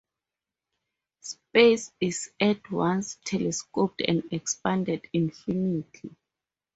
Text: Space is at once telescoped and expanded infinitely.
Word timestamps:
Space 1.19 1.91
is 1.99 2.31
at 2.39 2.71
once 2.71 3.19
telescoped 3.23 4.01
and 4.01 4.23
expanded 4.31 5.05
infinitely. 5.13 6.15